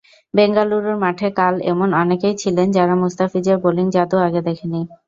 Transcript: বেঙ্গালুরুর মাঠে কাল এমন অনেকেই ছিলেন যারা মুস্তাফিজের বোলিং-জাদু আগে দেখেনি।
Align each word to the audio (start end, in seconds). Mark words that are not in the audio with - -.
বেঙ্গালুরুর 0.33 0.97
মাঠে 1.03 1.29
কাল 1.37 1.55
এমন 1.71 1.89
অনেকেই 2.01 2.35
ছিলেন 2.41 2.67
যারা 2.71 2.93
মুস্তাফিজের 3.01 3.57
বোলিং-জাদু 3.63 4.17
আগে 4.27 4.41
দেখেনি। 4.47 4.81